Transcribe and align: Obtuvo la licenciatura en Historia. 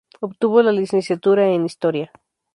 Obtuvo 0.19 0.63
la 0.63 0.71
licenciatura 0.71 1.45
en 1.49 1.63
Historia. 1.63 2.11